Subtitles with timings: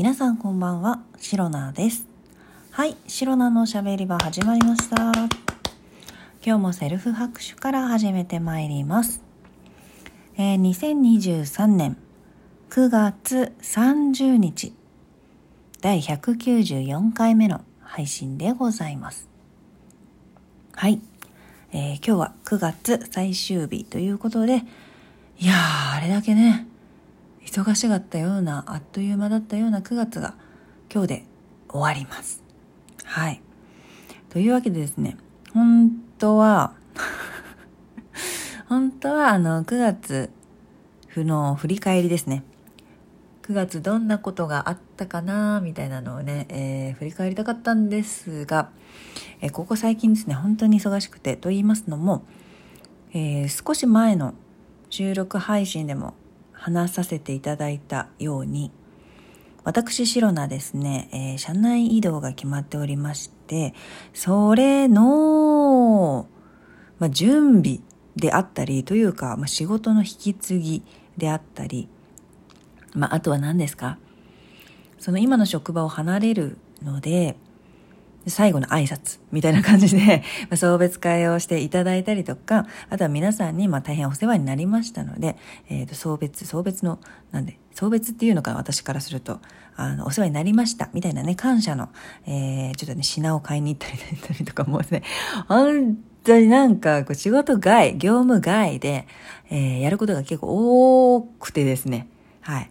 [0.00, 2.06] 皆さんこんばんは、シロナです。
[2.70, 4.96] はい、シロナのしゃべり場始まりました。
[6.42, 9.22] 今日もセルフ拍手から始めてまいります。
[10.38, 11.98] えー2023年
[12.70, 14.72] 9月30日、
[15.82, 19.28] 第194回目の配信でございます。
[20.72, 21.02] はい、
[21.72, 24.62] えー今日は9月最終日ということで、
[25.38, 26.69] いやー、あれだけね、
[27.46, 30.34] 忙しかったような、あっという間だったような9月が
[30.92, 31.24] 今日で
[31.68, 32.42] 終わります。
[33.04, 33.40] はい。
[34.28, 35.16] というわけでですね、
[35.52, 36.74] 本当は、
[38.68, 40.30] 本当はあの9月
[41.16, 42.44] の振り返りですね。
[43.42, 48.70] 9月どんなことがあったかなみたいなのをね、えー振り返りたかったんですが、
[49.40, 52.22] えーここ最近ですね、本当に忙しくて、と言いますのも、
[53.12, 54.34] えー少し前の
[54.88, 56.14] 収録配信でも
[56.60, 58.70] 話させていただいたように、
[59.64, 63.74] 私、シロナですね、えー社内移動が決まっておりまして、
[64.14, 66.28] それの、
[66.98, 67.80] まあ、準備
[68.16, 70.82] であったり、というか、まあ、仕事の引き継ぎ
[71.16, 71.88] であったり、
[72.94, 73.98] まあ、あとは何ですか？
[74.98, 77.36] その今の職場を離れるので、
[78.26, 85.36] 最後の挨拶みたいな感じで、 ま送別会をしていただいたりとか、あとは皆さんにまあ大変お世話になりましたので、
[85.68, 86.98] えっ、と、送別、送別の、
[87.32, 89.40] なんで、送別っていうのか私からすると、
[89.76, 91.88] あの、お世話になりました、みたいなね、感謝の、
[92.26, 95.02] えー、ちょっとね、品を買いに行ったりだったりとかもね、
[95.48, 99.06] 本当になんか、こう仕事外、業務外で、
[99.50, 102.06] えーやることが結構多くてですね、
[102.42, 102.68] はい。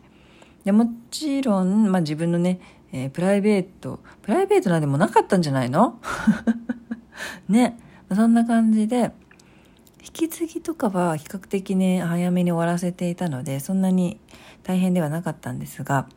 [0.64, 2.60] でもちろん、まあ、自分のね、
[2.92, 6.00] えープライベート、プライベートなんでもなかったんじゃないの？
[7.48, 7.78] ね。
[8.14, 9.12] そんな感じで、
[10.02, 14.20] 引き継ぎとかは比較的ね、早めに終わらせていたので、そんなに
[14.64, 16.08] 大変ではなかったんですが、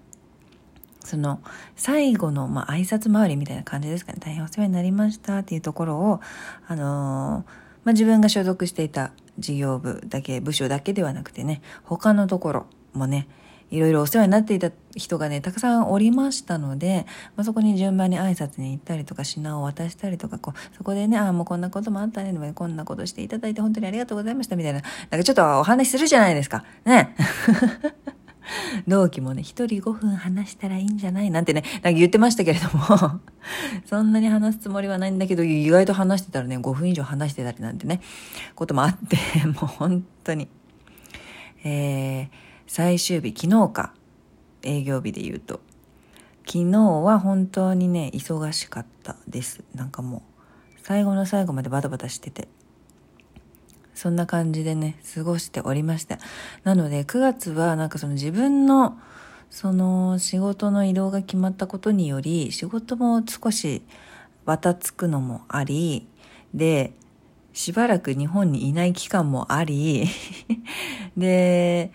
[1.05, 1.41] その
[1.77, 4.19] 最後の、まあ、挨拶回りみたいな感じですかね。
[4.21, 6.21] 大変お世話になりましたっていうところを、
[6.67, 7.51] あのー
[7.85, 13.27] まあ、自分が所属していた事業部だけ、部署だけではなくてね、他のところもね、
[13.73, 17.07] いろいろお世話になっていた人がね、たくさんおりましたので、
[17.37, 26.65] まあ、そこに順番に挨拶に行ったりとか、品を渡したりとか、こう、そこでね、ああ、もうこんなこともあったね、こんなことしていただいて本当にありがとうございました、みたいな、なんかちょっとお話しするじゃないですか。
[26.85, 27.17] ね。
[28.87, 33.21] 同期もね、一人5分話したらいいんじゃないなんてね、なんか言ってましたけれども、
[33.87, 38.01] そんなに話すつもりはないんだけど、意外と話してたらね、5分以上話してたりなんてね、
[38.55, 39.17] こともあって、
[39.47, 40.49] もう本当に。
[41.65, 42.29] えー、
[42.75, 43.93] 最終日、昨日か、
[44.63, 45.61] 営業日で言うと。
[46.47, 49.63] 昨日は本当にね、忙しかったです。
[49.75, 50.23] なんかも
[50.79, 52.49] う、最後の最後までバタバタしてて。
[53.93, 56.19] そんな感じでね、過ごしておりました。
[56.65, 58.99] なので、9月はなんかその自分の、
[59.51, 63.83] その仕事の移動が決まったことにより、仕事も少し
[64.47, 66.09] バタつくのもあり、
[66.55, 66.95] で、
[67.53, 70.07] しばらく日本にいない期間もあり、
[71.19, 71.93] で、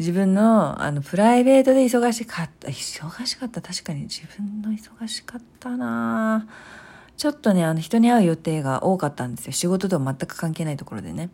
[0.00, 9.52] 自分の、あの、プライベートで忙しかった、忙しかった、確かに自分の忙しかったなぁちょっとね、あの、人に会う予定が多かったんですよ。
[9.52, 11.28] 仕事とは全く関係ないところでね。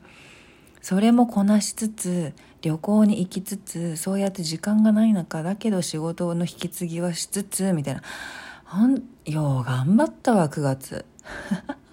[0.82, 8.02] それもこなしつつ、旅行に行きつつ、そうやって時間がない中、だけど仕事の引き継ぎはしつつ、みたいな。
[8.64, 11.04] ほん、よう頑張ったわ、9月。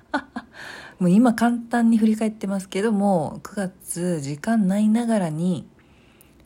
[0.97, 5.67] もう今簡単に振り返ってますけども、9月時間ないながらに、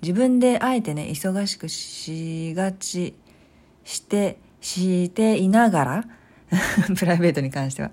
[0.02, 3.16] 自分であえてね、忙しくしがち、
[3.84, 6.04] して、していながら、
[6.98, 7.92] プライベートに関しては。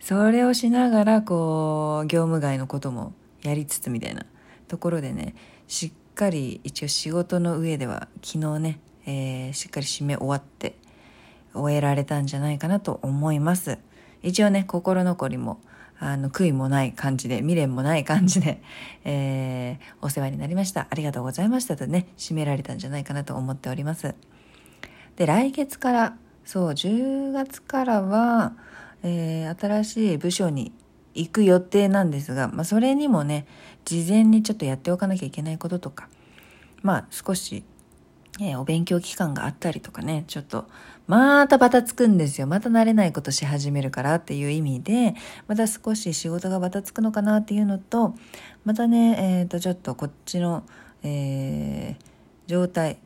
[0.00, 4.24] それをしながら、こう、業務外のこともやりつつみたいな
[4.68, 5.34] ところでね、
[5.66, 10.76] しっかり一応仕事の上では昨日ね、えーしっかり締め終わって
[11.54, 13.78] 終えられたんじゃないかなと思います。
[14.22, 15.60] 一応ね、心残りも、
[15.98, 18.60] あの、悔いもない感じで、未練もない感じで、
[19.04, 20.86] えーお世話になりました。
[20.90, 24.14] ありがとうございましたとね、締められたんじゃないかなと思っております。
[25.16, 28.54] で、来月から、そう、10月からは、
[29.02, 30.72] えー新しい部署に
[31.14, 33.46] 行く予定なんですが、まあ、それにもね、
[33.84, 36.08] 事前にちょっとやっておかなきゃいけないこととか、
[36.82, 37.64] まあ、少し、
[38.40, 40.66] えーお勉強期間があったりとかね、ちょっと、
[41.06, 42.46] またバタつくんですよ。
[42.46, 45.14] また慣れないことし始めるからっていう意味で、
[45.46, 48.14] また少し仕事がバタつくのかなっていうのと、
[48.64, 50.64] またね、えっ、と、ちょっとこっちの、
[51.02, 52.16] えー
[52.46, 52.98] 状態、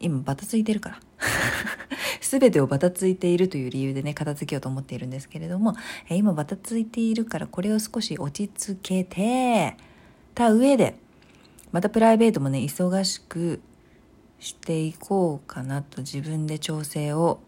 [0.00, 1.00] 今バタついてるから。
[2.20, 5.74] すべてをバタついているという理由でね、片付けようと思っているんですけれども、
[6.08, 9.76] えー今バタついているから、これを少し落ち着けて、
[10.34, 10.96] た上で、
[11.72, 13.60] またプライベートもね、忙しく
[14.38, 17.40] していこうかなと自分で調整を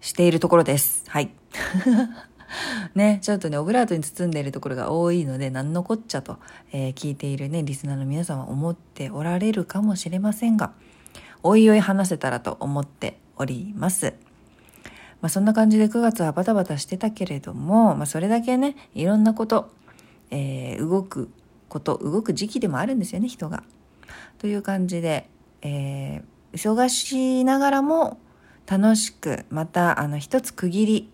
[0.00, 1.04] しているところです。
[1.08, 1.30] はい。
[2.94, 6.38] ね、ちょっとね、オブラートに包んでいるところが多いので、何のこっちゃと、
[6.72, 10.72] えー、聞いているね、リスナーの皆さんは思っておられるかもしれませんが、
[11.42, 14.14] おいおい話せたらと思っております。
[15.20, 19.70] まあ、そんな感じで9月はバタバタしてたけれども、まあ、それだけね、いろんなこと、
[20.30, 21.30] えー、動く
[21.68, 23.62] こと、動く時期でもあるんですよね、人が。
[24.38, 25.28] という感じで、
[25.62, 28.18] えー、忙しいながらも
[28.66, 31.12] 楽しく、また、あの、一つ区切り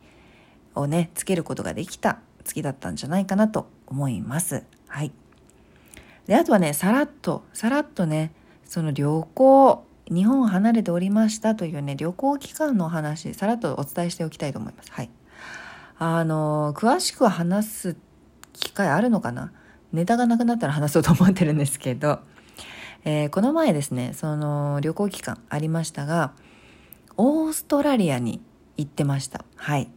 [0.74, 4.64] をね、つけることができた月だったんじゃないかなと思います。
[4.86, 5.12] はい。
[6.26, 8.32] で、あとはね、さらっと、さらっとね、
[8.64, 14.92] その旅行、日本を離れておりましたというね、旅行期間のお話、さらっとお伝えしておきたいと思います。
[14.92, 15.10] はい。
[15.98, 17.96] あの、詳しくは話す
[18.52, 19.52] 機会あるのかな？
[19.92, 22.20] ネタがなくなったら話そうと思ってるんですけど、
[23.10, 26.34] えー、この前ですね、その旅行期間ありましたが、
[27.16, 28.43] オーストラリアに
[28.76, 29.46] 行ってました。
[29.56, 29.90] はい。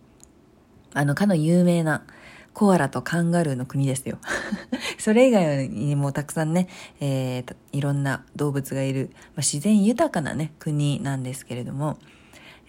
[0.94, 2.06] あの、かの有名な
[2.54, 4.18] コアラとカンガルーの国ですよ。
[4.98, 6.70] それ以外にもたくさんね、
[7.02, 11.98] えー、いろんな動物がいる、まあ、自然豊かなね、国なんですけれども、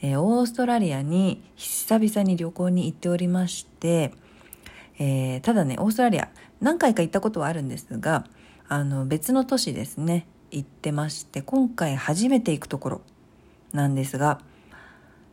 [0.00, 4.12] えー、オーストラリアに久々に旅行に行っておりまして、
[4.98, 6.30] えー、ただね、オーストラリア
[6.60, 8.26] 何回か行ったことはあるんですが、
[8.68, 13.00] あの、別の都市ですね、行ってまして、今回初めて行くところ
[13.72, 14.40] なんですが、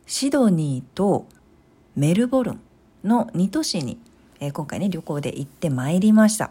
[0.06, 1.26] シドニーと
[1.94, 2.60] メルボルン
[3.04, 3.98] の2都市に、
[4.40, 6.50] えー、今回ね、旅行で行ってまいりました。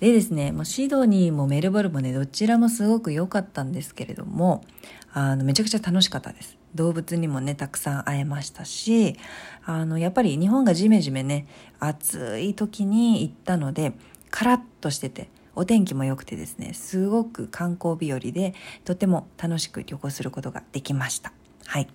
[0.00, 4.64] でですね、もうシドニーもメルボルンもね、どちらもすごく良かったんですけれども、
[5.12, 6.56] あの、めちゃくちゃ楽しかったです。
[6.74, 9.16] 動物にもね、たくさん会えましたし、
[9.64, 11.46] あの、やっぱり日本がジメジメね、
[11.80, 13.92] 暑い時に行ったので、
[14.30, 15.28] カラッとしてて、
[15.58, 21.32] お天気も良くてですね、すごく観光日和で、とても楽しく旅行することができました。
[21.66, 21.88] はい。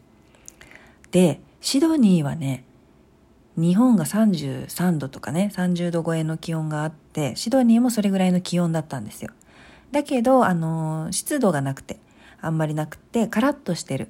[1.12, 2.66] で、シドニーはね、
[3.56, 9.32] 日本が33度とかね、30度超えの気温があって、シドニーもそれぐらいの気温だったんですよ。
[9.94, 12.00] だけど、あの、湿度がなくて、
[12.42, 14.10] あんまりなくて、カラッとしてる。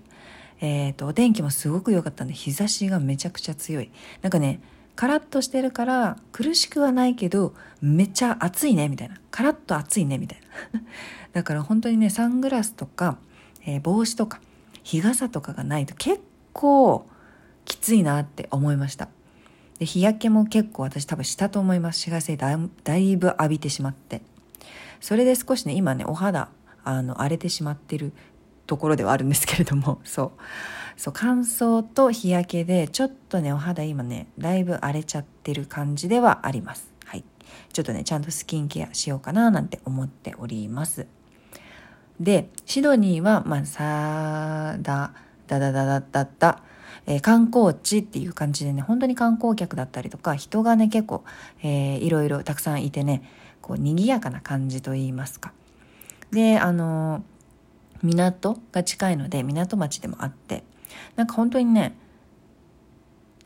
[0.61, 3.91] えっ、ー、と、お天気もすごく良かったんで、日差しがめちゃくちゃ強い。
[4.23, 4.61] なんかね、
[4.95, 9.19] カラッとしてるから苦しくはないけど、めっちゃ暑いね、みたいな。
[9.31, 10.39] カラッと暑いね、みたい
[10.73, 10.81] な。
[11.33, 13.17] だから本当にね、サングラスとか、
[13.65, 14.39] えー、帽子とか、
[14.83, 17.07] 日傘とかがないと結構
[17.65, 19.09] きついなって思いました。
[19.79, 24.21] で日焼けも結構私多分したと思います紫外線だだいぶ浴びてしまって
[25.01, 26.49] それで少しね今ねお肌
[26.83, 28.13] あの荒れてしまってる
[28.73, 30.31] ところではあるんですけれども そう。
[30.95, 36.91] そう乾燥と日焼けでちょっとねお肌今ねだいぶ荒れちゃってる感じではあります。
[37.05, 37.23] はい。
[37.71, 41.07] ちょっとねちゃんとスキンケアしようかななんて思っております。
[42.19, 45.13] でシドニーはまあさだ
[45.47, 46.63] だだだだだだ
[47.05, 51.25] えー、観光地っていう感じでね、本当に観光客だったりとか、人がね、結構、
[51.61, 53.29] えー、いろいろたくさんいてね、
[53.61, 55.51] こう、賑やかな感じといいますか。
[56.31, 57.21] で、あのー、
[58.03, 60.63] 港が近いので、港町でもあって、
[61.15, 61.95] なんか本当にね、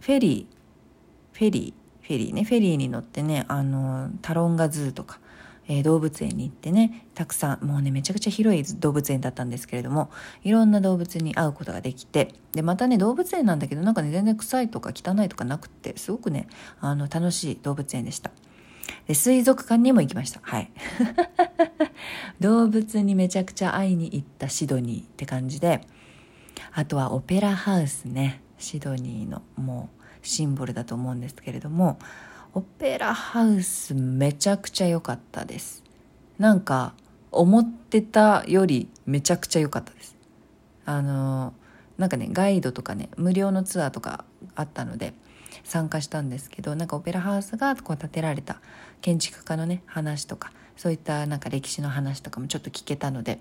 [0.01, 5.19] フェリー、フェリー、フェリーね、フェリーに乗ってね、あの、タロンガズーとか、
[5.67, 10.09] えー、動物園に行ってねたくさんもうねめちゃくちゃ広い動物園だったんですけれども
[10.43, 16.47] いろんな動物に会うことができてでまたね動物園なんだけどなんかね全然臭いとか汚いとかなくってすごくね
[16.79, 18.31] あの楽しい動物園でした。
[19.05, 20.39] で水族館にも行きました。
[20.43, 20.71] はい。
[22.39, 25.81] 動物にめちゃくちゃ会いに行ったシドニーって感じで
[26.73, 31.99] あとはオペラハウスねシドニーのもうシンボルだと思うんですけれども
[32.53, 35.83] オペラハウスめちゃくちゃ良かったです。
[36.39, 36.93] なんか
[37.31, 40.15] 思ってたよりめちゃくちゃ良かったです。
[40.85, 41.53] あの
[41.97, 44.25] なんかねガイドとかね無料のツアーとか
[44.55, 45.13] あったので
[45.63, 48.61] 参加したんですけどなんかオペラハウスがこう建てられた
[49.01, 53.39] 建築家のね話とかそういったなんか歴史の話とかもちょっと聞けたので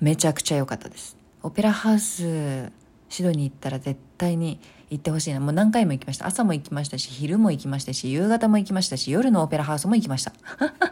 [0.00, 1.16] めちゃくちゃ良かったです。
[1.42, 2.72] オペラハウス
[3.08, 4.58] シドに行ったら絶対に
[4.90, 5.40] 行ってほしいな。
[5.40, 6.26] もう何回も行きました。
[6.26, 10.32] 朝も行きましたし、昼も行きましたし、夕方も行きましたし、夜のオペラハウスも行きました。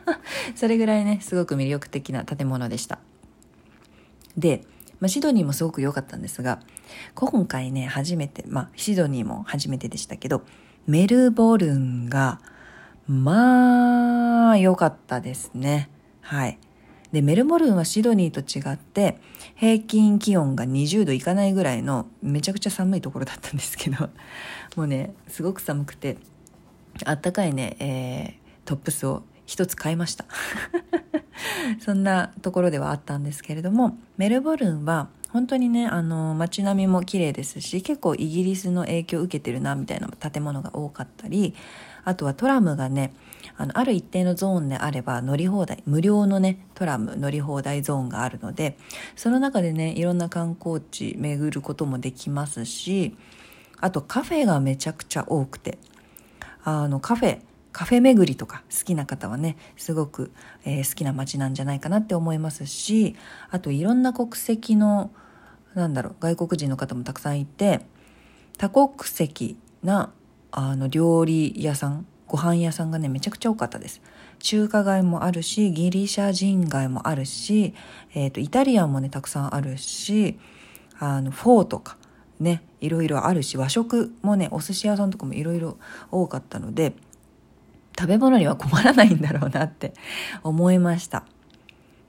[0.54, 2.98] それぐらいね、すごく魅力的な建物でした。
[4.36, 4.64] で、
[5.00, 6.60] まあ、シドニーもすごく良かったんですが、
[7.14, 10.42] 今回ね、初めて、まあ、シドニーも初めてでしたけど、
[10.86, 12.40] メルボルンが、
[13.08, 15.90] まあ、良かったですね。
[16.20, 16.58] はい。
[17.12, 19.18] で、メルボルンはシドニーと違って、
[19.56, 24.10] 平均気温が20度いかないぐらいのめちゃくちゃ寒いところだったんですけど、
[24.76, 26.18] もうね、すごく寒くて、
[27.04, 30.26] あったかいね、えー、トップスを一つ買いました。
[31.80, 41.54] そんなところではあったんですけれども、メルボルンは本当にね、あの、街並みも綺麗ですし、結構イギリスの影響を受けてるな、みたいな建物が多かったり、
[42.04, 43.12] あとはトラムがね、
[43.56, 48.76] あの、ある一定のゾーンであれば乗り放題、無料のね、トラム乗り放題ゾーンがあるので、
[49.14, 53.16] その中でね、いろんな観光地巡ることもできますし、
[53.78, 55.78] あとカフェがめちゃくちゃ多くて、
[56.64, 57.40] あの、カフェ、
[57.72, 60.32] カフェ巡りとか好きな方はね、すごく、
[60.64, 63.16] えー、好きな街なんじゃないかなって思いますし、
[63.50, 65.10] あといろんな国籍の、
[65.74, 67.80] なんだろう、外国人の方もたくさんいて、
[68.58, 70.12] 多国籍な、
[70.50, 74.02] あの、料理屋さん、ご飯屋さんがね、めちゃくちゃ多かったです。
[74.40, 77.74] 中華街もあるし、ギリシャ人街もあるし、
[78.14, 80.38] えっ、ー、と、イタリアンもね、たくさんあるし、
[80.98, 81.96] あの、フォーとか、
[82.38, 85.78] ね、いろいろあるし、和食もね、お寿司屋さんとかもいろいろ
[86.10, 86.94] 多かったので、
[88.00, 89.92] 食べ物には困らないんだろうなって
[90.42, 91.24] 思いました。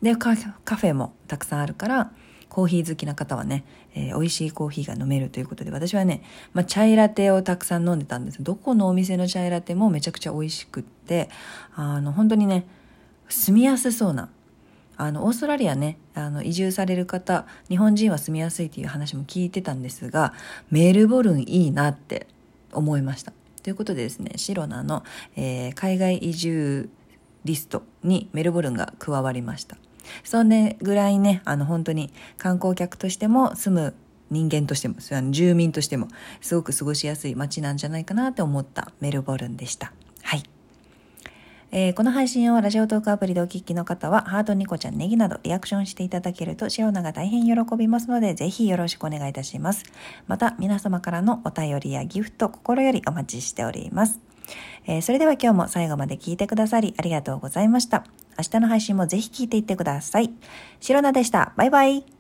[0.02, 2.12] で、カフェもたくさんあるから、
[2.48, 8.42] コーヒー好きな方はね、えー、美味しいコーヒーが飲めるということで、私はね、まあ、チャイラテをたくさん飲んでたんです。
[8.42, 11.30] どこのお店のチャイラテもめちゃくちゃ美味しくって、
[11.76, 12.66] あの、本当にね、
[13.28, 14.30] 住みやすそうな、
[14.96, 20.34] あの、オーストラリアね、あの、移住される方、日本人は住みやすいっていう話も聞いてたんですが、
[20.70, 22.28] メルボルンいいなって
[22.72, 23.34] 思いました。
[23.64, 25.04] ということでですね、シロナの、
[25.36, 26.90] えー、海外移住
[27.46, 29.78] リストにメルボルンが加わりました。
[30.24, 33.94] そんでぐらいね、あの本当に観光客としても住む
[34.30, 34.96] 人間としても、
[35.32, 36.08] 住民としても
[36.42, 39.94] すごく過ごしやすい街なんじゃないかなって思ったメルボルンでした。
[41.74, 49.86] えー、この配信をラジオトークアプリでお聞きの方は、ハート、ニコちゃん、ネギなどリアクションしていただけると、シロナが大変喜びますので、ぜひよろしくお願いいたします。
[50.28, 54.20] また、皆様からのお便りやギフト、心よりお待ちしております。
[54.86, 58.04] えー、それでは今日も最後まで聞いてくださりありがとうございました。
[58.38, 60.32] 明日の配信もぜひ聞いていってください。
[60.80, 61.54] シロナでした。
[61.56, 62.12] バイバイ。